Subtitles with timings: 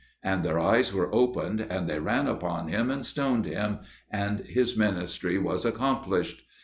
[0.23, 4.75] And their eyes were opened, and they ran upon him and stoned him; and his
[4.75, 6.41] ministry was accomplished.